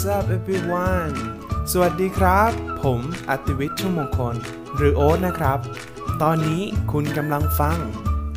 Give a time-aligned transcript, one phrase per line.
[0.00, 1.14] What's up everyone
[1.72, 2.50] สวัสดีครับ
[2.82, 4.34] ผมอัติวิทย์ชุ่มมงคล
[4.76, 5.58] หรือโอ๊ตนะครับ
[6.22, 6.62] ตอนนี้
[6.92, 7.78] คุณกำลังฟัง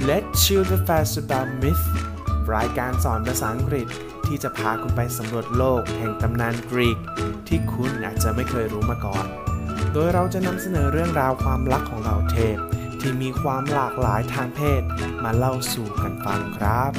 [0.07, 1.85] Let's Chill the Fast About Myth
[2.55, 3.87] รายการสอนภาษาอังกฤษ
[4.27, 6.97] ที่จะพาคุณไปสำรวจโลกแห่งตำนานกรีก
[7.47, 9.25] ที่คุณอาจจะไม่เคยรู้มาก่อน
[9.93, 12.57] โดยเราจะนำเสนอเรื่องราวความรักของเหล่าเทพ
[12.99, 14.81] ที่มีความหลากหลายทางเพศ
[15.23, 16.93] มาเล่าสู่กันฟังครับ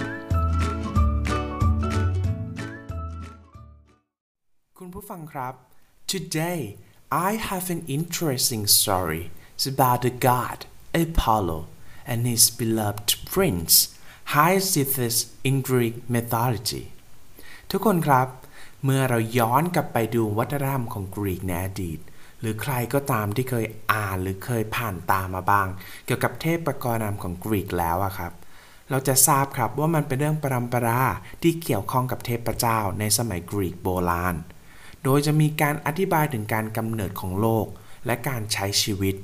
[5.03, 5.55] ผู้ฟังครับ
[6.15, 6.61] Today
[7.29, 10.59] I have an interesting story It's about the god
[11.05, 11.61] Apollo
[12.11, 13.75] and his beloved prince
[14.35, 15.17] Hyacinthus
[15.49, 16.85] in Greek mythology
[17.71, 18.29] ทุกคนครับ
[18.85, 22.01] เมื่อเราย้อนกลับไปดูวัฒนธรรมของกรีกในอดีต
[22.41, 25.69] หรือใครก็ตามที่เคยอ่านหรือเคยผ่านตามมาบ้าง
[26.07, 28.33] เกี่ยวกับเทพประกรณามของกรีกแล้วอะครับ
[28.91, 31.03] เราจะทราบครับว่ามันเป็นเรื่องปรำปรา
[31.43, 34.37] ที่เกี่ยวข้องกับเทพเจ้าในสมัยกรีกโบราณ
[35.05, 37.67] โดยจะมีการอธิบายถึงการกำเนิดของโลก
[38.07, 39.15] และการใช้ชีวิต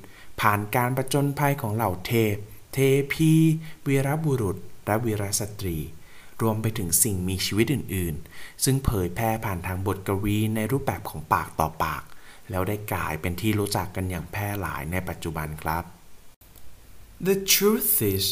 [0.40, 2.36] ผ่านการประจนภัยของเหล่าเทพ
[2.72, 2.78] เท
[3.12, 3.32] พี
[3.86, 5.78] วีรบุรุษ และวีรสตรี
[6.42, 12.02] รวมไปถึงสิ่งมีชีวิตอื่น ๆ ซึ่งเผยแพร่ผ่านทางบทกวีในรูปแบบของปากต่อปาก
[12.50, 15.84] แล้วได้กลายเป็นที่รู้จักกันอย่างแพร่หลายในปัจจุบันครับ
[17.28, 18.24] The truth is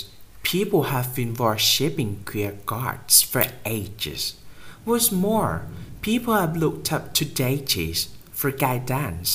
[0.52, 3.44] people have been worshipping queer gods for
[3.78, 4.22] ages
[4.86, 5.54] What's more
[6.06, 8.00] people have looked up to deities
[8.38, 9.30] for guidance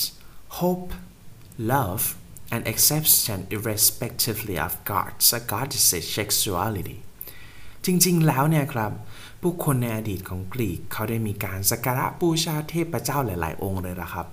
[0.59, 0.93] hope
[1.73, 2.03] love
[2.53, 6.97] and acceptance irrespectively of gods or goddesses sexuality
[7.85, 8.91] จริงๆ แล้วเนี่ยครับ
[9.41, 14.27] ผู้คนในอดีตของกรีกเขาได้มีการสักการะบูชาเทพเจ้าหลาย ๆ องค์เลยละครับ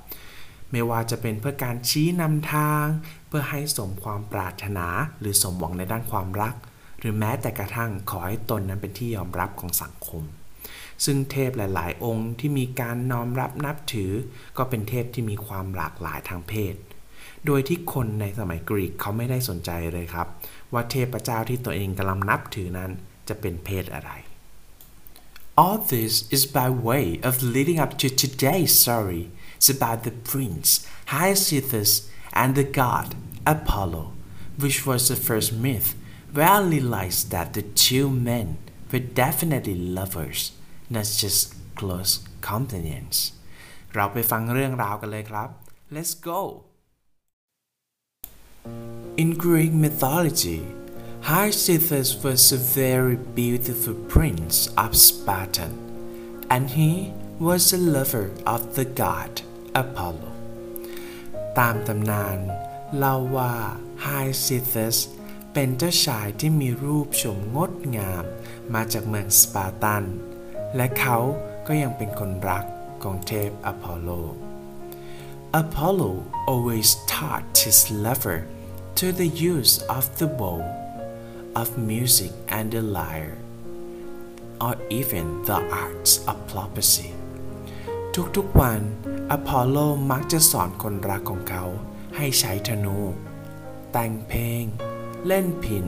[0.71, 2.85] ไม่ว่าจะเป็นเพื่อการชี้นำทาง
[3.29, 4.87] เพื่อให้สมความปรารถนา
[5.21, 6.55] หรือสมหวังในด้านความรัก
[6.99, 10.25] หรือแม้แต่กระทั่งขอให้ตนนั้นเป็นที่ยอมรับของสังคม
[11.05, 14.13] ซึ่งเทพหลาย ๆ องค์ที่มีการน้อมรับนับถือ
[14.59, 16.75] ก็เป็นเทพที่มีความหลากหลายทางเพศ
[17.47, 20.27] โดยที่คนในสมัยกรีกเขาไม่ได้สนใจเลยครับ
[20.73, 22.91] ว่าเทพเจ้าที่ตัวเองกำลังนับถือนั้น
[23.29, 24.11] จะเป็นเพศอะไร
[25.63, 29.25] All this is by way of leading up to today's story.
[29.57, 30.69] It's about the prince
[31.13, 31.91] Hyacinthus
[32.41, 33.09] and the god
[33.55, 34.05] Apollo,
[34.63, 35.89] which was the first myth
[36.35, 38.59] where I realized that the two men
[38.91, 40.53] were definitely lovers,
[40.95, 41.41] not just
[41.81, 42.13] close
[42.51, 43.17] companions.
[43.95, 45.49] เราไปฟังเรื่องราวกันเลยครับ
[45.95, 46.41] Let's go!
[49.23, 50.61] In Greek mythology,
[51.29, 55.69] Hyacinthus was a very beautiful prince of Sparta,
[56.55, 56.93] and he
[57.49, 59.33] was a lover of the god
[59.83, 60.31] Apollo.
[61.59, 62.39] ตามตำนาน
[62.97, 63.55] เล่าว่า
[64.05, 64.97] Hyacinthus
[65.53, 68.25] เป็นเจ้าชายที่มีรูปโฉมงดงาม
[68.75, 70.05] มาจากเมืองสปาร์ตัน
[70.77, 71.19] และเขา
[71.67, 72.65] ก็ยังเป็นคนรัก
[73.03, 74.11] ของเทพอพอลโล
[75.63, 76.11] Apollo
[76.47, 78.39] always taught his lover
[78.99, 80.61] to the use of the bow
[81.55, 83.39] of music and the lyre,
[84.61, 87.11] or even the arts of prophecy.
[88.37, 88.81] ทุกๆวัน
[89.31, 89.77] อพอลโล
[90.11, 91.65] มักจะสอนคนรักของเขา
[92.17, 92.99] ให้ใช้ธนู
[93.93, 94.63] แต่งเพลง
[95.27, 95.85] เล่นพิน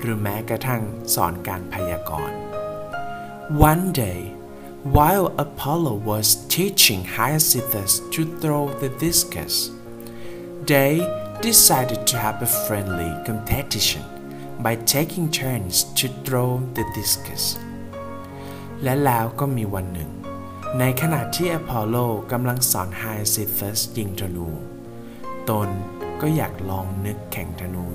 [0.00, 0.82] หรือแม้กระทั่ง
[1.14, 2.38] สอนการพยากรณ์
[3.50, 4.32] One day
[4.84, 9.72] while Apollo was teaching Hyacinthus to throw the discus
[10.64, 10.92] they
[11.42, 14.04] decided to have a friendly competition
[14.60, 17.44] by taking turns to throw the discus
[18.82, 20.10] และแล้วก็มีวันหนึ่ง
[20.78, 21.96] ในขณะที่อพอลโล
[22.32, 24.48] กำลังสอนไฮซิฟัสยิงธนู
[25.50, 25.68] ตน
[26.20, 27.86] ก็อยากลองนึกแข่งธนู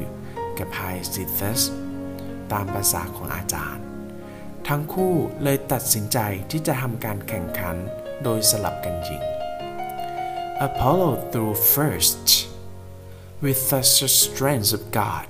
[0.57, 0.81] กับไฮ
[1.13, 1.61] ซิฟัส
[2.51, 3.84] ตามภาษาของอาจารย์
[4.71, 6.19] ทั้งคู่เลยตัดสินใจ
[6.51, 7.75] ที่จะทำการแข่งขัน
[8.23, 9.23] โดยสลับกันยิง
[10.67, 12.25] Apollo threw first
[13.43, 15.29] with such a strength of God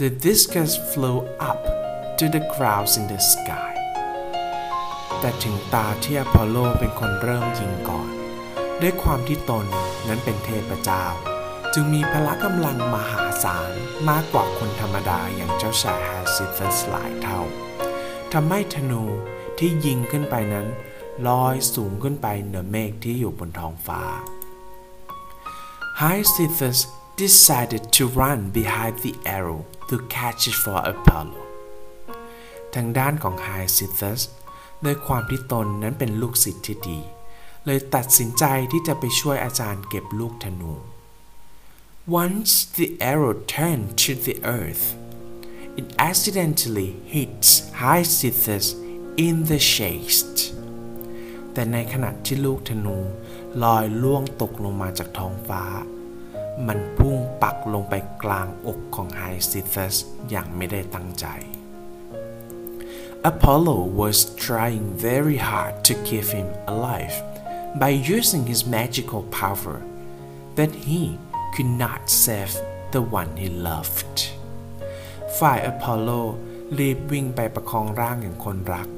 [0.00, 1.18] the discus flew
[1.50, 1.60] up
[2.18, 3.72] to the clouds in the sky
[5.20, 8.10] แต่ถึงตาที่อพอลโลเป็นคนเริ่มยิงก่อน
[8.82, 9.66] ด้วยความที่ตน
[10.08, 11.04] นั้นเป็นเทพเจ้า
[11.74, 13.70] จึงมีพละกำลังมหาศาล
[14.08, 17.42] มากกว่าคนธรรมดาอย่างเจ้าชายฮาซิฟัสหลายเท่า
[18.32, 19.02] ทำให้ธนู
[19.58, 20.66] ที่ยิงขึ้นไปนั้น
[21.28, 24.02] ลอยสูงขึ้นไปเหนือเมฆที่อยู่บนท้องฟ้า
[26.00, 26.78] Hyacinthus
[27.22, 31.42] decided to run behind the arrow to catch it for Apollo
[32.74, 34.20] ทางด้านของ Hyacinthus
[34.84, 37.00] ด้วยความที่ตนนั้นเป็นลูกศิษย์ที่ดี
[37.66, 40.72] เลยตัดสินใจที่จะไปช่วยอาจารย์เก็บลูกธนู
[42.22, 44.86] Once the arrow turned to the earth
[45.79, 47.49] it accidentally hits
[47.81, 48.65] Hyacinthus
[49.25, 50.35] in the chest
[51.53, 52.97] แต่ในขณะที่ลูกธนู
[53.63, 55.63] ลอยล่วงตกลงมาจากท้องฟ้า
[56.67, 57.93] มันพุ่งปักลงไป
[58.23, 59.95] กลางอกของไฮซิทัส
[60.29, 61.27] อย่างไม่ได้ตั้งใจ
[63.31, 67.15] Apollo was trying very hard to keep him alive
[67.83, 69.81] by using his magical power,
[70.55, 71.17] but he
[71.53, 72.53] could not save
[72.91, 74.29] the one he loved.
[75.38, 76.10] ฝ่ายอพอลโล
[76.78, 78.88] รีบวิ่งไปประคองร่างอย่างคนรัก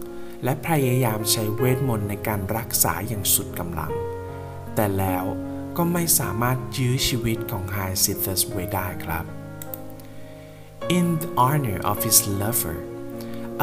[0.45, 3.93] และพยายามใช้เวทมนต์ในการรักษาอย่างสุดกำลัง
[4.75, 5.25] แต่แล้ว
[5.77, 9.25] ก็ไม่สามารถยื้อชีวิตของไฮซิทัสไว้ได้ครับ
[10.97, 12.79] In the honor of his lover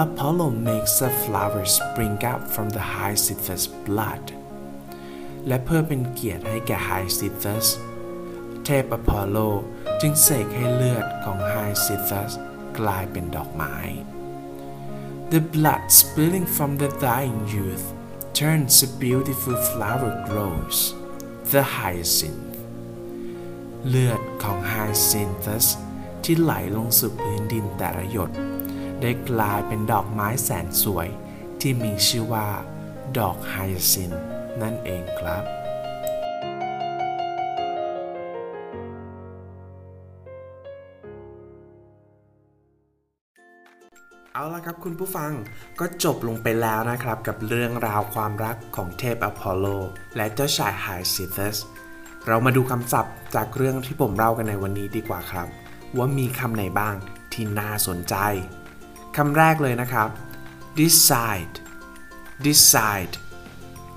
[0.05, 4.25] Apollo makes a flower spring up from the Hyacinthus blood
[5.47, 7.67] และเพื่อเป็นเกียรติให้แก่ Hyacinthus
[8.63, 9.37] เทพอพอลโล
[10.01, 12.31] จึงเสกให้เลือดของ Hyacinthus
[12.79, 13.75] กลายเป็นดอกไม้
[15.31, 17.85] The blood spilling from the dying youth
[18.39, 20.77] turns a beautiful flower grows
[21.51, 22.51] the hyacinth
[23.87, 25.67] เลือดของ Hyacinthus
[26.23, 28.31] ที่ไหลลงสู่พื้นดินแต่ละหยด
[29.01, 31.07] ได้กลายเป็นดอกไม้แสนสวย
[31.61, 32.49] ที่มีชื่อว่า
[33.17, 33.55] ดอกไฮ
[33.91, 34.11] ซิน
[34.61, 35.43] นั่นเองครับ
[44.35, 45.31] เอาละครับคุณผู้ฟัง
[45.79, 49.65] ก็จบลงไปแล้วนะครับ กับเรื่องราวความรักของเทพอพอลโล
[50.15, 51.57] และเจ้าชายไฮซิทัส
[52.27, 55.47] เรามาดูคำศัพท์จากเรื่องที่ผมเล่ากันในวันนี้ดีกว่าครับ
[55.97, 56.95] ว่ามีคำไหนบ้าง
[57.33, 58.15] ที่น่าสนใจ
[59.17, 60.09] คำแรกเลยนะครับ
[60.79, 61.55] decide
[62.45, 63.13] decide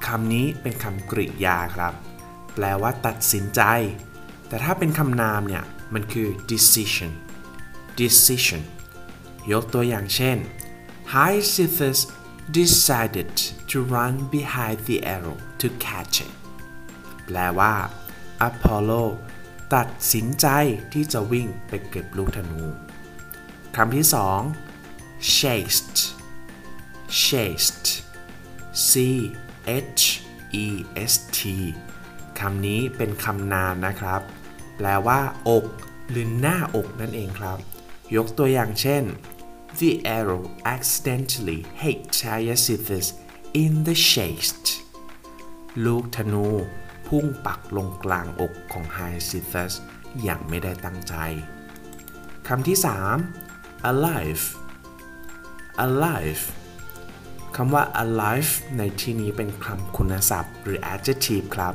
[0.06, 1.94] คำนี้เป็นคำกริยาครับ
[2.54, 3.62] แปลว่าตัดสินใจ
[4.48, 5.64] แต่ถ้าเป็นคำนามเนี่ย
[5.94, 7.12] มันคือ decision
[8.00, 8.62] decision
[9.52, 10.38] ยกตัวอย่างเช่น
[11.12, 11.98] Hyacinthus
[12.58, 13.32] decided
[13.70, 16.32] to run behind the arrow to catch it
[17.26, 17.74] แปลว่า
[18.48, 19.04] Apollo
[19.74, 20.46] ตัดสินใจ
[20.92, 22.62] ที่จะวิ่งไปเก็บลูกธนู
[23.76, 24.40] คำที่สอง
[25.36, 26.00] chaste
[27.22, 27.90] chaste
[28.88, 28.92] c
[30.00, 30.04] h
[30.64, 30.66] e
[31.10, 31.38] s t
[32.40, 34.20] คำนี้เป็นคำนามนะครับ
[34.76, 35.64] แปลว่า อก
[36.10, 37.58] หรือหน้าอกนั่นเองครับ
[38.16, 39.04] ยกตัวอย่างเช่น
[39.78, 43.06] The arrow accidentally hit Hyacinthus
[43.62, 44.64] in the chest
[45.84, 46.46] ลูกธนู
[47.06, 49.72] พุ่งปักลงกลางอกของ Hyacinthus
[50.22, 51.14] อย่างไม่ได้ตั้งใจ
[52.48, 52.78] คำที่
[53.32, 54.44] 3 alive
[55.86, 56.42] alive
[57.56, 61.74] คำว่า alive ในที่นี้เป็นคำคุณศัพท์ หรือ adjective ครับ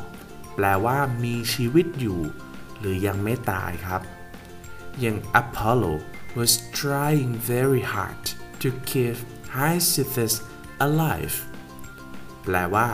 [0.55, 2.19] แปลว่ามีชีวิตอยู่
[2.79, 4.01] หรือยังไม่ตายครับ
[4.99, 5.93] อย่าง Apollo
[6.39, 8.21] was trying very hard
[8.61, 9.17] to keep
[9.55, 10.33] Hyacinthus
[10.87, 11.35] alive
[12.43, 12.87] แปลว่า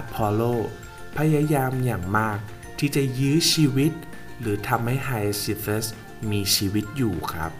[0.00, 0.54] Apollo
[1.16, 2.38] พยายามอย่างมาก
[2.78, 3.92] ที่จะยื้อชีวิต
[4.40, 5.86] หรือทำให้ Hyacinthus
[6.30, 7.52] มีชีวิตอยู่ครับ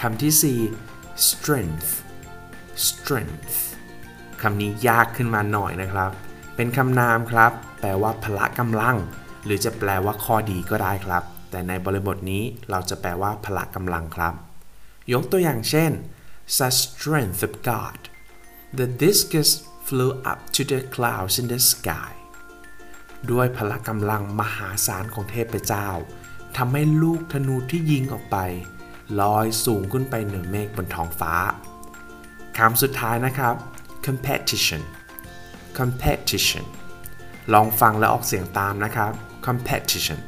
[0.00, 0.60] คำที่
[0.90, 1.90] 4 strength
[2.88, 3.56] strength
[4.42, 6.10] คำนี้ยากขึ้นมาหน่อยนะครับ
[6.56, 8.96] เป็นคำนามครับ แปลว่าพละกำลัง
[9.44, 14.34] หรือจะแปลว่าข้อดีก็ได้ครับ แต่ในบริบทนี้เราจะแปลว่าพละกำลังครับ
[15.12, 15.92] ยกตัวอย่างเช่น
[16.56, 17.98] such strength of God
[18.78, 19.50] the discus
[19.86, 22.12] flew up to the clouds in the sky
[23.30, 25.88] ด้วยพละกำลังมหาศาลของเทพเจ้า
[26.56, 28.36] ทำให้ลูกธนูที่ยิงออกไป
[29.20, 31.34] ลอยสูงขึ้นไปเหนือเมฆบนท้องฟ้า
[32.58, 33.54] คำสุดท้ายนะครับ
[34.06, 34.82] competition
[35.78, 36.64] competition
[37.52, 39.12] ลองฟังและออกเสียงตามนะครับ
[39.46, 40.18] competition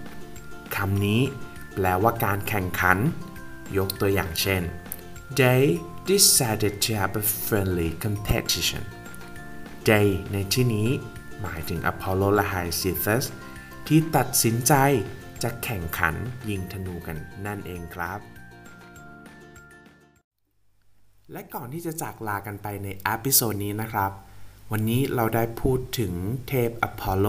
[0.77, 1.21] คำนี้
[1.75, 2.99] แปลว่าการแข่งขัน
[3.77, 4.63] ยกตัวอย่างเช่น
[5.39, 5.63] they
[6.11, 8.83] decided to have a friendly competition
[9.89, 10.89] they ในที่นี้
[11.41, 13.25] หมายถึงอพอลโลและ Hyacinthus
[13.87, 14.75] ที่ตัดสินใจ
[15.43, 16.15] จะแข่งขัน
[16.51, 18.21] ยิงธนูกันนั่นเองครับ
[21.33, 24.13] และก่อนที่จะจากลากันไปใน episode นี้นะครับ
[24.71, 26.13] วันนี้เราได้พูดถึง
[26.49, 27.27] เทพอพอลโล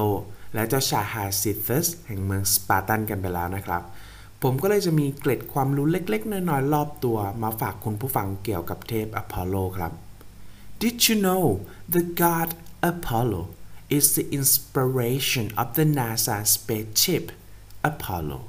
[0.53, 3.83] และเจ้าชาย Hyacinthus แห่งเมืองสปาร์ตันกันไปแล้วนะครับ
[4.43, 9.91] ผมก็เลยจะมีเกร็ดความรู้เล็กๆ น้อยๆ รอบตัวมาฝากคุณผู้ฟังเกี่ยวกับเทพอพอลโลครับ
[10.81, 11.45] Did you know
[11.95, 12.49] the god
[12.91, 13.43] Apollo
[13.97, 17.23] is the inspiration of the NASA spaceship
[17.89, 18.39] Apollo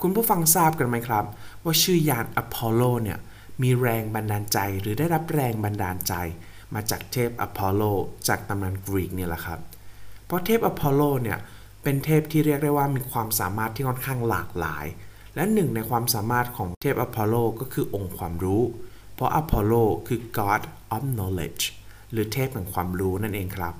[0.00, 1.24] คุณผู้ฟังทราบกันไหมครับ
[1.64, 3.18] ว่าชื่อยานอพอลโลเนี่ย
[3.62, 6.14] มีแรงบันดาลใจหรือได้รับแรงบันดาลใจ
[6.74, 7.82] มาจากเทพอพอลโล
[8.28, 9.60] จากตำนานกรีกเนี่ยแหละครับ
[10.28, 11.38] เพราะเทพอพอลโลเนี่ย
[11.82, 14.86] เป็นเทพที่เรียกได้ว่ามีความสามารถที่ค่อนข้างหลากหลาย
[15.34, 18.62] และหนึ่งในความสามารถของเทพอพอลโลก็คือองค์ความรู้
[19.14, 19.72] เพราะอพอลโล
[20.06, 20.62] คือ god
[20.94, 21.64] of knowledge
[22.12, 23.74] หรือเทพแห่งความรู้นั่นเองครับ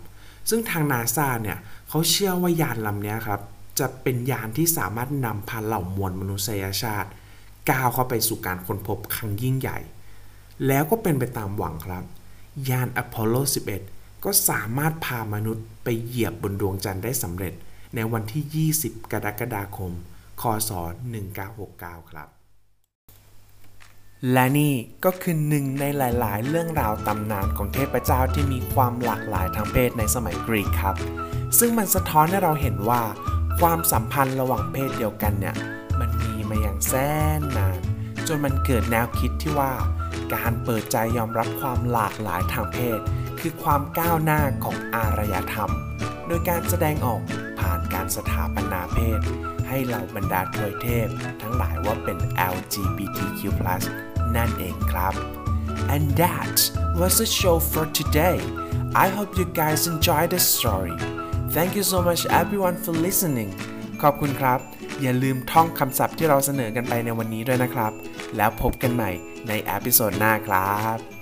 [0.48, 3.40] ซึ่งทางนาซาเนี่ยเขาเชื่อว่ายานลำนี้ครับ
[3.78, 7.10] จะเป็นยานที่สามารถนำพาเหล่ามวลมนุษยชาติ
[7.70, 9.78] ก้าวเข้าไปสู่การค้นพบครั้งยิ่งใหญ่
[10.66, 12.04] แล้วก็เป็นไปตามหวังครับ
[12.70, 13.34] ยานอพอลโล
[13.70, 17.54] 11 ก็สามารถพามนุษย์ไปเหยียบบนดวงจันทร์ได้สำเร็จ
[17.94, 19.92] ในวันที่ 20 กรกฎาคม
[20.40, 20.70] คศ
[21.40, 22.28] 1969 ครับ
[24.32, 30.96] และนี่ก็คือหนึ่งในหลาย ๆ เรื่องราวตำนานของเทพเจ้าที่มีความหลากหลายทางเพศในสมัยกรีกครับ
[31.58, 33.02] ซึ่งมันสะท้อนให้เราเห็นว่า
[33.60, 35.56] ความสัมพันธ์ระหว่างเพศเดียวกันเนี่ย
[36.00, 36.92] มันมีมาอย่างแส
[37.38, 37.78] นนาน
[38.26, 39.72] จนมันเกิดแนวคิดที่ว่า
[40.34, 42.98] การเปิดใจยอมรับความหลากหลายทางเพศ
[43.40, 45.70] คือความก้าวหน้าของอารยธรรม
[46.26, 47.22] โดยการแสดงออก
[47.60, 49.20] ผ่านการสถาปนาเพศ
[49.68, 51.08] ให้เหล่าบรรดาทวยเทพ
[51.42, 52.18] ทั้งหลายว่าเป็น
[52.54, 53.42] LGBTQ+
[54.36, 55.14] นั่นเองครับ
[55.94, 56.56] and that
[56.98, 58.38] was the show for today
[59.04, 60.96] I hope you guys enjoyed the story
[61.54, 63.50] thank you so much everyone for listening
[64.02, 64.58] ขอบคุณครับ
[65.02, 67.92] อย่าลืมท่องคำศัพท์ที่เราเสนอกันไปในวันนี้ด้วยนะครับ
[68.36, 69.10] แล้วพบกันใหม่
[69.48, 71.17] ในอพิโซดหน้าครับ